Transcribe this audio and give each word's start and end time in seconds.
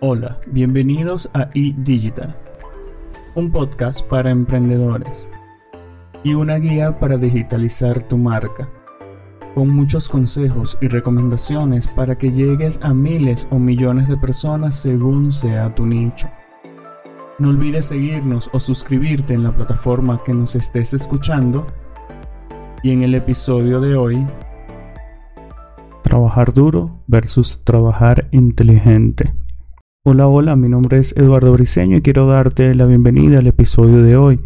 Hola, 0.00 0.38
bienvenidos 0.52 1.28
a 1.34 1.50
eDigital, 1.54 2.32
un 3.34 3.50
podcast 3.50 4.06
para 4.06 4.30
emprendedores 4.30 5.28
y 6.22 6.34
una 6.34 6.54
guía 6.54 7.00
para 7.00 7.16
digitalizar 7.16 8.06
tu 8.06 8.16
marca, 8.16 8.68
con 9.56 9.70
muchos 9.70 10.08
consejos 10.08 10.78
y 10.80 10.86
recomendaciones 10.86 11.88
para 11.88 12.16
que 12.16 12.30
llegues 12.30 12.78
a 12.80 12.94
miles 12.94 13.48
o 13.50 13.58
millones 13.58 14.06
de 14.06 14.16
personas 14.16 14.76
según 14.76 15.32
sea 15.32 15.74
tu 15.74 15.84
nicho. 15.84 16.30
No 17.40 17.48
olvides 17.48 17.86
seguirnos 17.86 18.48
o 18.52 18.60
suscribirte 18.60 19.34
en 19.34 19.42
la 19.42 19.50
plataforma 19.50 20.22
que 20.22 20.32
nos 20.32 20.54
estés 20.54 20.94
escuchando 20.94 21.66
y 22.84 22.92
en 22.92 23.02
el 23.02 23.16
episodio 23.16 23.80
de 23.80 23.96
hoy, 23.96 24.24
trabajar 26.04 26.52
duro 26.52 27.02
versus 27.08 27.64
trabajar 27.64 28.28
inteligente. 28.30 29.34
Hola, 30.04 30.28
hola, 30.28 30.54
mi 30.54 30.68
nombre 30.68 30.98
es 30.98 31.12
Eduardo 31.16 31.52
Briseño 31.52 31.96
y 31.96 32.02
quiero 32.02 32.26
darte 32.28 32.72
la 32.76 32.86
bienvenida 32.86 33.40
al 33.40 33.48
episodio 33.48 34.00
de 34.00 34.16
hoy. 34.16 34.40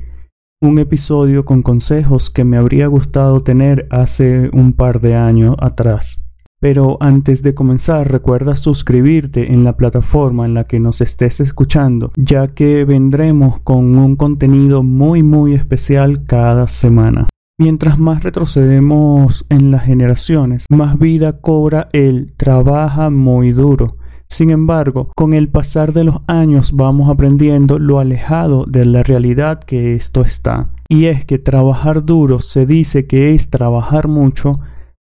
Un 0.63 0.79
episodio 0.79 1.45
con 1.45 1.61
consejos 1.61 2.31
que 2.31 2.43
me 2.43 2.57
habría 2.57 2.87
gustado 2.87 3.43
tener 3.43 3.87
hace 3.91 4.49
un 4.55 4.73
par 4.73 5.01
de 5.03 5.15
años 5.15 5.55
atrás. 5.61 6.23
Pero 6.59 6.97
antes 7.01 7.43
de 7.43 7.55
comenzar, 7.55 8.11
recuerda 8.11 8.57
suscribirte 8.57 9.53
en 9.53 9.63
la 9.63 9.77
plataforma 9.77 10.47
en 10.47 10.55
la 10.55 10.65
que 10.65 10.81
nos 10.81 11.03
estés 11.03 11.39
escuchando, 11.39 12.13
ya 12.17 12.49
que 12.49 12.87
vendremos 12.87 13.61
con 13.61 13.99
un 13.99 14.17
contenido 14.17 14.83
muy 14.83 15.23
muy 15.23 15.53
especial 15.53 16.25
cada 16.25 16.67
semana. 16.67 17.29
Mientras 17.59 17.99
más 17.99 18.25
retrocedemos 18.25 19.45
en 19.51 19.71
las 19.71 19.85
generaciones, 19.85 20.65
más 20.71 20.99
vida 20.99 21.41
cobra 21.41 21.89
el 21.93 22.33
trabaja 22.39 23.11
muy 23.11 23.53
duro 23.53 23.99
sin 24.33 24.49
embargo, 24.49 25.13
con 25.15 25.35
el 25.35 25.51
pasar 25.51 25.93
de 25.93 26.05
los 26.05 26.21
años 26.27 26.73
vamos 26.73 27.11
aprendiendo 27.11 27.79
lo 27.79 27.99
alejado 27.99 28.65
de 28.65 28.87
la 28.87 29.03
realidad 29.03 29.63
que 29.63 29.95
esto 29.95 30.23
está. 30.23 30.71
Y 30.89 31.05
es 31.05 31.27
que 31.27 31.39
trabajar 31.39 32.07
duro 32.07 32.39
se 32.39 32.65
dice 32.65 33.07
que 33.07 33.35
es 33.35 33.51
trabajar 33.51 34.09
mucho 34.09 34.53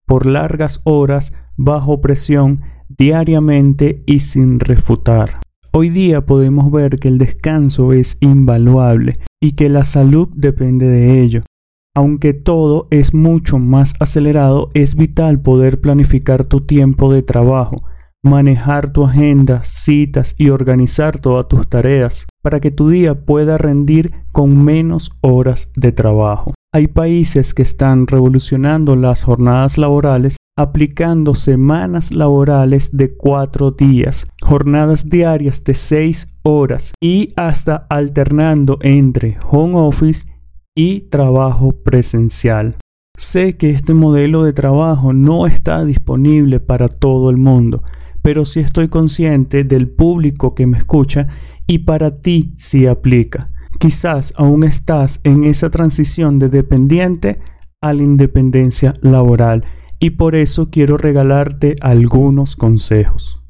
por 0.07 0.25
largas 0.25 0.81
horas 0.83 1.31
bajo 1.57 2.01
presión 2.01 2.61
diariamente 2.87 4.01
y 4.07 4.21
sin 4.21 4.59
refutar. 4.59 5.33
Hoy 5.73 5.89
día 5.89 6.25
podemos 6.25 6.71
ver 6.71 6.95
que 6.95 7.09
el 7.09 7.19
descanso 7.19 7.93
es 7.93 8.17
invaluable 8.21 9.13
y 9.39 9.51
que 9.51 9.69
la 9.69 9.83
salud 9.83 10.27
depende 10.33 10.87
de 10.87 11.21
ello. 11.21 11.41
Aunque 11.95 12.33
todo 12.33 12.87
es 12.89 13.13
mucho 13.13 13.59
más 13.59 13.93
acelerado, 13.99 14.69
es 14.73 14.95
vital 14.95 15.39
poder 15.39 15.79
planificar 15.79 16.45
tu 16.45 16.61
tiempo 16.61 17.13
de 17.13 17.21
trabajo 17.21 17.88
manejar 18.23 18.91
tu 18.91 19.05
agenda, 19.05 19.61
citas 19.63 20.35
y 20.37 20.49
organizar 20.49 21.19
todas 21.19 21.47
tus 21.47 21.67
tareas 21.67 22.27
para 22.41 22.59
que 22.59 22.71
tu 22.71 22.89
día 22.89 23.25
pueda 23.25 23.57
rendir 23.57 24.13
con 24.31 24.63
menos 24.63 25.11
horas 25.21 25.69
de 25.75 25.91
trabajo. 25.91 26.53
Hay 26.73 26.87
países 26.87 27.53
que 27.53 27.63
están 27.63 28.07
revolucionando 28.07 28.95
las 28.95 29.23
jornadas 29.23 29.77
laborales 29.77 30.35
aplicando 30.59 31.35
semanas 31.35 32.11
laborales 32.11 32.89
de 32.91 33.15
cuatro 33.15 33.71
días, 33.71 34.25
jornadas 34.41 35.09
diarias 35.09 35.63
de 35.63 35.73
seis 35.73 36.27
horas 36.43 36.93
y 37.01 37.31
hasta 37.37 37.87
alternando 37.89 38.77
entre 38.81 39.37
home 39.49 39.75
office 39.77 40.25
y 40.75 41.07
trabajo 41.09 41.71
presencial. 41.71 42.75
Sé 43.17 43.55
que 43.55 43.69
este 43.69 43.93
modelo 43.93 44.43
de 44.43 44.51
trabajo 44.51 45.13
no 45.13 45.47
está 45.47 45.85
disponible 45.85 46.59
para 46.59 46.89
todo 46.89 47.29
el 47.29 47.37
mundo, 47.37 47.81
pero 48.29 48.45
sí 48.45 48.59
estoy 48.59 48.89
consciente 48.89 49.63
del 49.63 49.89
público 49.89 50.53
que 50.53 50.67
me 50.67 50.77
escucha 50.77 51.29
y 51.65 51.79
para 51.79 52.21
ti 52.21 52.53
sí 52.57 52.85
aplica. 52.85 53.49
Quizás 53.79 54.33
aún 54.37 54.63
estás 54.63 55.19
en 55.23 55.45
esa 55.45 55.71
transición 55.71 56.37
de 56.37 56.47
dependiente 56.47 57.39
a 57.81 57.91
la 57.91 58.03
independencia 58.03 58.93
laboral 59.01 59.65
y 59.97 60.11
por 60.11 60.35
eso 60.35 60.69
quiero 60.69 60.95
regalarte 60.95 61.75
algunos 61.81 62.55
consejos. 62.55 63.41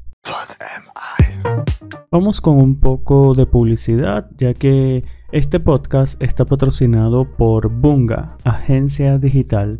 Vamos 2.10 2.40
con 2.40 2.56
un 2.56 2.80
poco 2.80 3.34
de 3.34 3.44
publicidad, 3.44 4.30
ya 4.38 4.54
que 4.54 5.04
este 5.30 5.60
podcast 5.60 6.18
está 6.22 6.46
patrocinado 6.46 7.26
por 7.36 7.68
Bunga, 7.68 8.38
agencia 8.44 9.18
digital. 9.18 9.78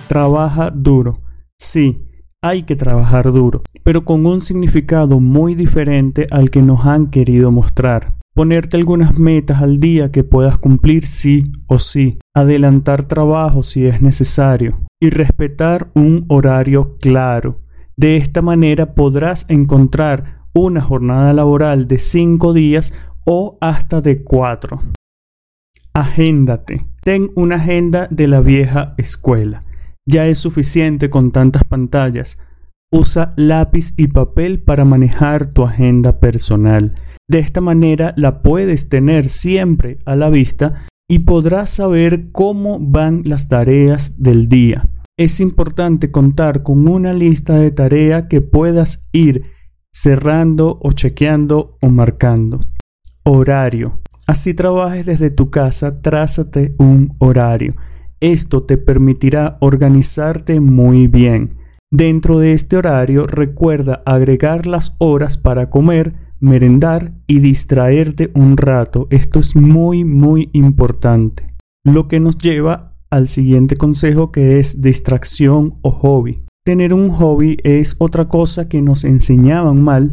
Trabaja 0.08 0.72
duro. 0.72 1.20
Sí, 1.60 2.08
hay 2.44 2.64
que 2.64 2.76
trabajar 2.76 3.32
duro, 3.32 3.62
pero 3.84 4.04
con 4.04 4.26
un 4.26 4.42
significado 4.42 5.20
muy 5.20 5.54
diferente 5.54 6.26
al 6.32 6.50
que 6.50 6.62
nos 6.62 6.86
han 6.86 7.12
querido 7.12 7.52
mostrar. 7.52 8.16
Ponerte 8.34 8.78
algunas 8.78 9.20
metas 9.20 9.62
al 9.62 9.80
día 9.80 10.12
que 10.12 10.24
puedas 10.24 10.58
cumplir 10.58 11.06
sí 11.06 11.52
o 11.68 11.78
sí, 11.78 12.18
adelantar 12.34 13.08
trabajo 13.08 13.62
si 13.62 13.86
es 13.86 14.02
necesario 14.02 14.80
y 15.00 15.10
respetar 15.10 15.92
un 15.94 16.26
horario 16.30 16.98
claro. 17.00 17.60
De 17.98 18.18
esta 18.18 18.42
manera 18.42 18.96
podrás 18.96 19.46
encontrar 19.50 20.46
una 20.54 20.82
jornada 20.82 21.34
laboral 21.34 21.88
de 21.88 22.00
5 22.00 22.54
días 22.54 22.94
o 23.26 23.58
hasta 23.62 24.02
de 24.02 24.24
4. 24.24 24.80
Agéndate. 25.94 26.86
Ten 27.04 27.30
una 27.36 27.58
agenda 27.58 28.08
de 28.10 28.28
la 28.28 28.40
vieja 28.40 28.96
escuela 28.98 29.64
ya 30.06 30.28
es 30.28 30.40
suficiente 30.40 31.10
con 31.10 31.32
tantas 31.32 31.64
pantallas. 31.64 32.38
Usa 32.92 33.34
lápiz 33.38 33.94
y 33.98 34.08
papel 34.08 34.62
para 34.62 34.84
manejar 34.84 35.54
tu 35.54 35.64
agenda 35.64 36.20
personal. 36.20 36.96
De 37.30 37.40
esta 37.40 37.62
manera 37.62 38.14
la 38.18 38.42
puedes 38.42 38.90
tener 38.90 39.30
siempre 39.30 39.98
a 40.06 40.16
la 40.16 40.30
vista 40.30 40.86
y 41.10 41.20
podrás 41.20 41.70
saber 41.70 42.32
cómo 42.32 42.80
van 42.80 43.22
las 43.26 43.48
tareas 43.48 44.22
del 44.22 44.50
día. 44.50 44.90
Es 45.18 45.40
importante 45.40 46.12
contar 46.12 46.64
con 46.64 46.88
una 46.88 47.14
lista 47.14 47.58
de 47.58 47.72
tareas 47.72 48.24
que 48.30 48.42
puedas 48.42 49.08
ir 49.12 49.44
cerrando 49.94 50.80
o 50.82 50.92
chequeando 50.94 51.78
o 51.82 51.90
marcando. 51.90 52.60
Horario. 53.24 54.00
Así 54.28 54.54
trabajes 54.54 55.06
desde 55.06 55.30
tu 55.30 55.50
casa, 55.50 56.02
trázate 56.02 56.72
un 56.78 57.14
horario. 57.20 57.74
Esto 58.22 58.62
te 58.62 58.78
permitirá 58.78 59.58
organizarte 59.62 60.60
muy 60.62 61.08
bien. 61.08 61.56
Dentro 61.90 62.38
de 62.38 62.54
este 62.54 62.78
horario 62.78 63.26
recuerda 63.26 64.04
agregar 64.06 64.68
las 64.68 64.96
horas 65.00 65.40
para 65.40 65.72
comer, 65.72 66.14
merendar 66.40 67.14
y 67.26 67.40
distraerte 67.40 68.30
un 68.36 68.58
rato. 68.58 69.08
Esto 69.10 69.40
es 69.40 69.56
muy 69.56 70.06
muy 70.06 70.52
importante. 70.54 71.48
Lo 71.84 72.08
que 72.08 72.20
nos 72.20 72.38
lleva 72.38 72.94
al 73.10 73.28
siguiente 73.28 73.76
consejo 73.76 74.32
que 74.32 74.60
es 74.60 74.82
distracción 74.82 75.80
o 75.82 75.90
hobby. 75.90 76.42
Tener 76.64 76.94
un 76.94 77.10
hobby 77.10 77.58
es 77.64 77.96
otra 77.98 78.30
cosa 78.30 78.70
que 78.70 78.84
nos 78.84 79.04
enseñaban 79.04 79.82
mal 79.82 80.12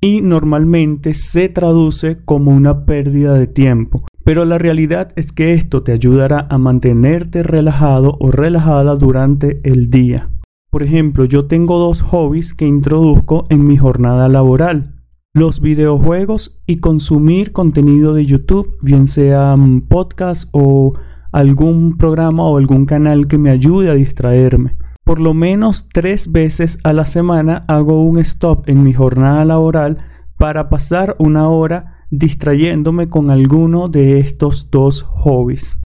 y 0.00 0.22
normalmente 0.22 1.12
se 1.12 1.50
traduce 1.50 2.24
como 2.24 2.52
una 2.52 2.86
pérdida 2.86 3.34
de 3.34 3.46
tiempo. 3.46 4.06
Pero 4.30 4.44
la 4.44 4.58
realidad 4.58 5.10
es 5.16 5.32
que 5.32 5.54
esto 5.54 5.82
te 5.82 5.90
ayudará 5.90 6.46
a 6.50 6.56
mantenerte 6.56 7.42
relajado 7.42 8.16
o 8.20 8.30
relajada 8.30 8.94
durante 8.94 9.60
el 9.68 9.90
día. 9.90 10.30
Por 10.70 10.84
ejemplo, 10.84 11.24
yo 11.24 11.46
tengo 11.46 11.80
dos 11.80 12.00
hobbies 12.02 12.54
que 12.54 12.64
introduzco 12.64 13.44
en 13.48 13.66
mi 13.66 13.76
jornada 13.76 14.28
laboral. 14.28 14.94
Los 15.34 15.60
videojuegos 15.60 16.62
y 16.64 16.76
consumir 16.76 17.50
contenido 17.50 18.14
de 18.14 18.24
YouTube, 18.24 18.78
bien 18.82 19.08
sea 19.08 19.56
podcast 19.88 20.48
o 20.52 20.92
algún 21.32 21.96
programa 21.96 22.44
o 22.44 22.56
algún 22.56 22.86
canal 22.86 23.26
que 23.26 23.36
me 23.36 23.50
ayude 23.50 23.90
a 23.90 23.94
distraerme. 23.94 24.76
Por 25.02 25.18
lo 25.18 25.34
menos 25.34 25.88
tres 25.92 26.30
veces 26.30 26.78
a 26.84 26.92
la 26.92 27.04
semana 27.04 27.64
hago 27.66 28.04
un 28.04 28.20
stop 28.20 28.68
en 28.68 28.84
mi 28.84 28.92
jornada 28.92 29.44
laboral 29.44 29.98
para 30.38 30.68
pasar 30.68 31.16
una 31.18 31.48
hora 31.48 31.99
distrayéndome 32.10 33.08
con 33.08 33.30
alguno 33.30 33.88
de 33.88 34.18
estos 34.18 34.70
dos 34.70 35.02
hobbies. 35.02 35.78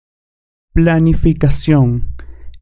Planificación. 0.72 2.08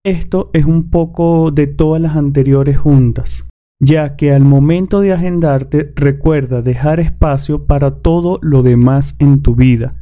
Esto 0.05 0.50
es 0.53 0.64
un 0.64 0.91
poco 0.91 1.53
de 1.53 1.69
todas 1.69 2.03
las 2.03 2.17
anteriores 2.17 2.76
juntas, 2.76 3.44
ya 3.81 4.17
que 4.17 4.32
al 4.32 4.43
momento 4.43 5.00
de 5.00 5.12
agendarte 5.12 5.93
recuerda 5.94 6.61
dejar 6.61 6.99
espacio 6.99 7.67
para 7.67 7.99
todo 7.99 8.41
lo 8.43 8.64
demás 8.64 9.14
en 9.20 9.43
tu 9.43 9.55
vida. 9.55 9.94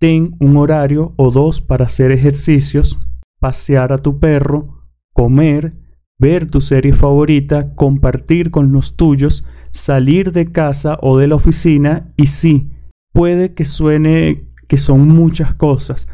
Ten 0.00 0.34
un 0.40 0.56
horario 0.56 1.12
o 1.16 1.30
dos 1.30 1.60
para 1.60 1.84
hacer 1.84 2.10
ejercicios, 2.10 2.98
pasear 3.38 3.92
a 3.92 3.98
tu 3.98 4.18
perro, 4.18 4.88
comer, 5.12 5.74
ver 6.18 6.50
tu 6.50 6.62
serie 6.62 6.94
favorita, 6.94 7.74
compartir 7.74 8.50
con 8.50 8.72
los 8.72 8.96
tuyos, 8.96 9.44
salir 9.72 10.32
de 10.32 10.50
casa 10.50 10.98
o 11.02 11.18
de 11.18 11.26
la 11.26 11.34
oficina 11.34 12.08
y 12.16 12.26
sí, 12.26 12.70
puede 13.14 13.54
que 13.54 13.64
suene 13.64 14.50
que 14.68 14.76
son 14.76 15.08
muchas 15.08 15.54
cosas, 15.54 16.08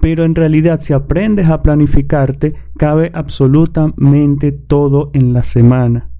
pero 0.00 0.24
en 0.24 0.34
realidad 0.34 0.80
si 0.80 0.92
aprendes 0.92 1.48
a 1.48 1.62
planificarte, 1.62 2.54
cabe 2.78 3.10
absolutamente 3.12 4.52
todo 4.52 5.10
en 5.14 5.32
la 5.32 5.42
semana. 5.42 6.10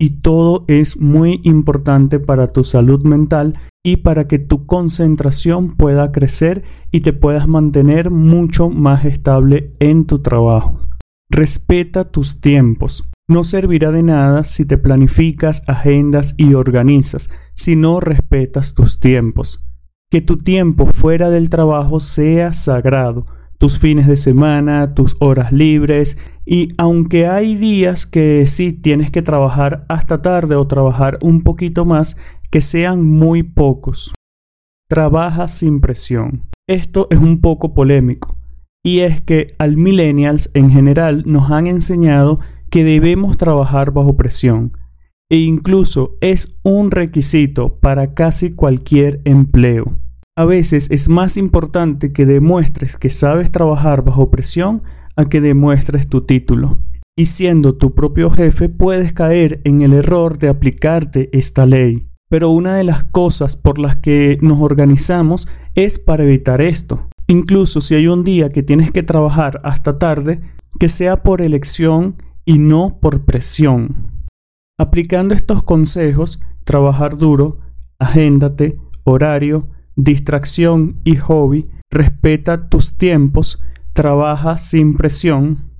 Y 0.00 0.20
todo 0.22 0.64
es 0.66 0.98
muy 0.98 1.40
importante 1.44 2.18
para 2.18 2.52
tu 2.52 2.64
salud 2.64 3.04
mental 3.04 3.58
y 3.84 3.98
para 3.98 4.26
que 4.26 4.38
tu 4.38 4.66
concentración 4.66 5.76
pueda 5.76 6.10
crecer 6.10 6.64
y 6.90 7.00
te 7.02 7.12
puedas 7.12 7.46
mantener 7.46 8.10
mucho 8.10 8.70
más 8.70 9.04
estable 9.04 9.72
en 9.78 10.06
tu 10.06 10.20
trabajo. 10.20 10.78
Respeta 11.30 12.10
tus 12.10 12.40
tiempos. 12.40 13.08
No 13.28 13.44
servirá 13.44 13.92
de 13.92 14.02
nada 14.02 14.42
si 14.44 14.64
te 14.64 14.78
planificas, 14.78 15.62
agendas 15.68 16.34
y 16.36 16.54
organizas, 16.54 17.30
si 17.54 17.76
no 17.76 18.00
respetas 18.00 18.74
tus 18.74 18.98
tiempos 18.98 19.61
que 20.12 20.20
tu 20.20 20.36
tiempo 20.36 20.84
fuera 20.84 21.30
del 21.30 21.48
trabajo 21.48 21.98
sea 21.98 22.52
sagrado, 22.52 23.24
tus 23.56 23.78
fines 23.78 24.06
de 24.06 24.18
semana, 24.18 24.92
tus 24.92 25.16
horas 25.20 25.52
libres 25.52 26.18
y 26.44 26.74
aunque 26.76 27.26
hay 27.26 27.56
días 27.56 28.04
que 28.06 28.46
sí 28.46 28.74
tienes 28.74 29.10
que 29.10 29.22
trabajar 29.22 29.86
hasta 29.88 30.20
tarde 30.20 30.54
o 30.54 30.66
trabajar 30.66 31.18
un 31.22 31.40
poquito 31.40 31.86
más, 31.86 32.18
que 32.50 32.60
sean 32.60 33.02
muy 33.02 33.42
pocos. 33.42 34.12
Trabaja 34.86 35.48
sin 35.48 35.80
presión. 35.80 36.42
Esto 36.68 37.06
es 37.08 37.18
un 37.18 37.40
poco 37.40 37.72
polémico 37.72 38.36
y 38.84 38.98
es 39.00 39.22
que 39.22 39.54
al 39.58 39.78
millennials 39.78 40.50
en 40.52 40.68
general 40.68 41.22
nos 41.24 41.50
han 41.50 41.66
enseñado 41.66 42.38
que 42.68 42.84
debemos 42.84 43.38
trabajar 43.38 43.92
bajo 43.92 44.14
presión 44.14 44.72
e 45.30 45.36
incluso 45.36 46.18
es 46.20 46.58
un 46.62 46.90
requisito 46.90 47.78
para 47.78 48.12
casi 48.12 48.54
cualquier 48.54 49.22
empleo. 49.24 50.01
A 50.34 50.46
veces 50.46 50.90
es 50.90 51.10
más 51.10 51.36
importante 51.36 52.14
que 52.14 52.24
demuestres 52.24 52.96
que 52.96 53.10
sabes 53.10 53.52
trabajar 53.52 54.02
bajo 54.02 54.30
presión 54.30 54.82
a 55.14 55.28
que 55.28 55.42
demuestres 55.42 56.08
tu 56.08 56.22
título. 56.22 56.78
Y 57.18 57.26
siendo 57.26 57.74
tu 57.74 57.94
propio 57.94 58.30
jefe 58.30 58.70
puedes 58.70 59.12
caer 59.12 59.60
en 59.64 59.82
el 59.82 59.92
error 59.92 60.38
de 60.38 60.48
aplicarte 60.48 61.28
esta 61.36 61.66
ley. 61.66 62.08
Pero 62.30 62.48
una 62.48 62.74
de 62.74 62.84
las 62.84 63.04
cosas 63.04 63.58
por 63.58 63.78
las 63.78 63.98
que 63.98 64.38
nos 64.40 64.58
organizamos 64.62 65.46
es 65.74 65.98
para 65.98 66.24
evitar 66.24 66.62
esto. 66.62 67.08
Incluso 67.26 67.82
si 67.82 67.94
hay 67.94 68.06
un 68.06 68.24
día 68.24 68.48
que 68.48 68.62
tienes 68.62 68.90
que 68.90 69.02
trabajar 69.02 69.60
hasta 69.64 69.98
tarde, 69.98 70.40
que 70.80 70.88
sea 70.88 71.22
por 71.22 71.42
elección 71.42 72.16
y 72.46 72.58
no 72.58 72.98
por 73.02 73.26
presión. 73.26 74.24
Aplicando 74.78 75.34
estos 75.34 75.62
consejos, 75.62 76.40
trabajar 76.64 77.18
duro, 77.18 77.58
agéndate, 77.98 78.78
horario, 79.04 79.68
distracción 79.96 81.00
y 81.04 81.16
hobby, 81.16 81.68
respeta 81.90 82.68
tus 82.68 82.96
tiempos, 82.96 83.62
trabaja 83.92 84.56
sin 84.58 84.96
presión, 84.96 85.72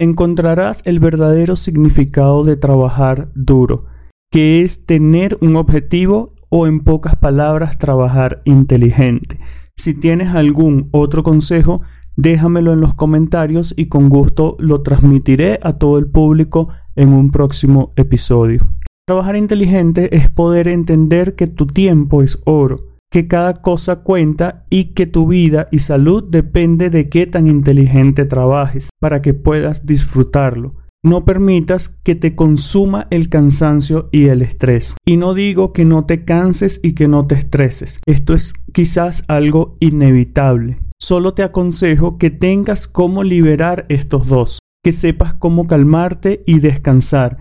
encontrarás 0.00 0.82
el 0.86 0.98
verdadero 0.98 1.56
significado 1.56 2.44
de 2.44 2.56
trabajar 2.56 3.28
duro, 3.34 3.84
que 4.32 4.62
es 4.62 4.86
tener 4.86 5.36
un 5.40 5.56
objetivo 5.56 6.34
o 6.48 6.66
en 6.66 6.80
pocas 6.80 7.16
palabras 7.16 7.78
trabajar 7.78 8.42
inteligente. 8.44 9.38
Si 9.76 9.94
tienes 9.94 10.34
algún 10.34 10.88
otro 10.90 11.22
consejo, 11.22 11.82
déjamelo 12.16 12.72
en 12.72 12.80
los 12.80 12.94
comentarios 12.94 13.72
y 13.76 13.86
con 13.86 14.08
gusto 14.08 14.56
lo 14.58 14.82
transmitiré 14.82 15.58
a 15.62 15.74
todo 15.74 15.98
el 15.98 16.06
público 16.06 16.68
en 16.96 17.12
un 17.12 17.30
próximo 17.30 17.92
episodio. 17.96 18.70
Trabajar 19.06 19.36
inteligente 19.36 20.14
es 20.16 20.30
poder 20.30 20.68
entender 20.68 21.34
que 21.34 21.46
tu 21.46 21.66
tiempo 21.66 22.22
es 22.22 22.40
oro, 22.44 22.89
que 23.10 23.26
cada 23.26 23.54
cosa 23.54 23.96
cuenta 23.96 24.64
y 24.70 24.92
que 24.94 25.06
tu 25.06 25.26
vida 25.26 25.66
y 25.70 25.80
salud 25.80 26.24
depende 26.28 26.90
de 26.90 27.08
qué 27.08 27.26
tan 27.26 27.46
inteligente 27.46 28.24
trabajes 28.24 28.90
para 29.00 29.20
que 29.20 29.34
puedas 29.34 29.84
disfrutarlo. 29.84 30.76
No 31.02 31.24
permitas 31.24 31.88
que 31.88 32.14
te 32.14 32.34
consuma 32.34 33.06
el 33.10 33.30
cansancio 33.30 34.10
y 34.12 34.26
el 34.26 34.42
estrés. 34.42 34.94
Y 35.06 35.16
no 35.16 35.32
digo 35.32 35.72
que 35.72 35.86
no 35.86 36.04
te 36.04 36.24
canses 36.24 36.78
y 36.82 36.92
que 36.92 37.08
no 37.08 37.26
te 37.26 37.36
estreses. 37.36 38.00
Esto 38.06 38.34
es 38.34 38.52
quizás 38.72 39.24
algo 39.26 39.74
inevitable. 39.80 40.78
Solo 40.98 41.32
te 41.32 41.42
aconsejo 41.42 42.18
que 42.18 42.30
tengas 42.30 42.86
cómo 42.86 43.24
liberar 43.24 43.86
estos 43.88 44.28
dos, 44.28 44.58
que 44.84 44.92
sepas 44.92 45.32
cómo 45.32 45.66
calmarte 45.66 46.42
y 46.46 46.60
descansar, 46.60 47.38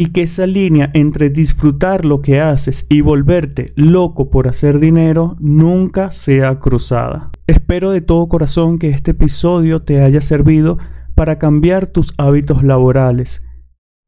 y 0.00 0.12
que 0.12 0.22
esa 0.22 0.46
línea 0.46 0.90
entre 0.94 1.28
disfrutar 1.28 2.06
lo 2.06 2.22
que 2.22 2.40
haces 2.40 2.86
y 2.88 3.02
volverte 3.02 3.74
loco 3.76 4.30
por 4.30 4.48
hacer 4.48 4.78
dinero 4.78 5.36
nunca 5.40 6.10
sea 6.10 6.58
cruzada. 6.58 7.30
Espero 7.46 7.90
de 7.90 8.00
todo 8.00 8.26
corazón 8.26 8.78
que 8.78 8.88
este 8.88 9.10
episodio 9.10 9.82
te 9.82 10.00
haya 10.00 10.22
servido 10.22 10.78
para 11.14 11.38
cambiar 11.38 11.86
tus 11.86 12.14
hábitos 12.16 12.62
laborales. 12.62 13.42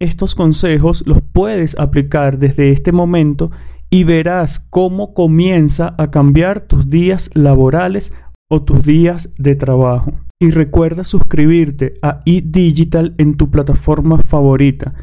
Estos 0.00 0.35
consejos 0.35 1.05
los 1.06 1.21
puedes 1.21 1.79
aplicar 1.79 2.39
desde 2.39 2.71
este 2.71 2.91
momento 2.91 3.50
y 3.91 4.05
verás 4.05 4.61
cómo 4.71 5.12
comienza 5.12 5.94
a 5.99 6.11
cambiar 6.11 6.61
tus 6.61 6.89
días 6.89 7.29
laborales 7.35 8.15
o 8.50 8.62
tus 8.62 8.83
días 8.87 9.29
de 9.37 9.56
trabajo. 9.56 10.12
Y 10.41 10.53
recuerda 10.53 11.05
suscribirte 11.05 11.93
a 12.00 12.21
eDigital 12.25 13.12
en 13.19 13.37
tu 13.37 13.50
plataforma 13.50 14.17
favorita. 14.27 14.94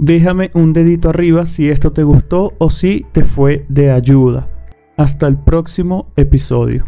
Déjame 0.00 0.50
un 0.54 0.72
dedito 0.72 1.10
arriba 1.10 1.44
si 1.44 1.68
esto 1.68 1.92
te 1.92 2.04
gustó 2.04 2.54
o 2.58 2.70
si 2.70 3.04
te 3.10 3.24
fue 3.24 3.66
de 3.68 3.90
ayuda. 3.90 4.48
Hasta 4.96 5.26
el 5.26 5.36
próximo 5.36 6.12
episodio. 6.14 6.84